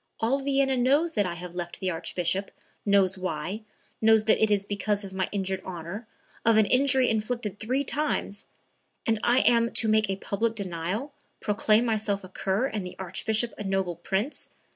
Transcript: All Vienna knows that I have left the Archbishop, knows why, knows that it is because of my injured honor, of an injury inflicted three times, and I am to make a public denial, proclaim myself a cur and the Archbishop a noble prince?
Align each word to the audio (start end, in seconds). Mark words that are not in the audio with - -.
All 0.19 0.39
Vienna 0.39 0.75
knows 0.75 1.11
that 1.11 1.27
I 1.27 1.35
have 1.35 1.53
left 1.53 1.79
the 1.79 1.91
Archbishop, 1.91 2.49
knows 2.87 3.19
why, 3.19 3.61
knows 4.01 4.25
that 4.25 4.41
it 4.41 4.49
is 4.49 4.65
because 4.65 5.03
of 5.03 5.13
my 5.13 5.29
injured 5.31 5.61
honor, 5.63 6.07
of 6.43 6.57
an 6.57 6.65
injury 6.65 7.07
inflicted 7.07 7.59
three 7.59 7.83
times, 7.83 8.45
and 9.05 9.19
I 9.23 9.41
am 9.41 9.69
to 9.73 9.87
make 9.87 10.09
a 10.09 10.15
public 10.15 10.55
denial, 10.55 11.13
proclaim 11.39 11.85
myself 11.85 12.23
a 12.23 12.29
cur 12.29 12.65
and 12.65 12.83
the 12.83 12.95
Archbishop 12.97 13.53
a 13.59 13.63
noble 13.63 13.95
prince? 13.95 14.49